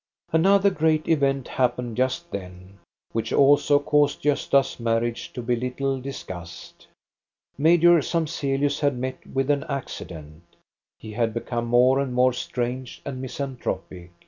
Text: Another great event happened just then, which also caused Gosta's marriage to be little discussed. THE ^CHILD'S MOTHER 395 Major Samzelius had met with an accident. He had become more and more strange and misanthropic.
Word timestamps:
Another 0.33 0.71
great 0.71 1.07
event 1.07 1.47
happened 1.47 1.95
just 1.95 2.31
then, 2.31 2.79
which 3.11 3.31
also 3.31 3.77
caused 3.77 4.23
Gosta's 4.23 4.79
marriage 4.79 5.31
to 5.33 5.43
be 5.43 5.55
little 5.55 6.01
discussed. 6.01 6.87
THE 7.59 7.77
^CHILD'S 7.77 7.83
MOTHER 7.83 8.01
395 8.01 8.41
Major 8.41 8.67
Samzelius 8.71 8.79
had 8.79 8.97
met 8.97 9.27
with 9.31 9.51
an 9.51 9.63
accident. 9.69 10.41
He 10.97 11.11
had 11.11 11.35
become 11.35 11.67
more 11.67 11.99
and 11.99 12.15
more 12.15 12.33
strange 12.33 13.03
and 13.05 13.21
misanthropic. 13.21 14.09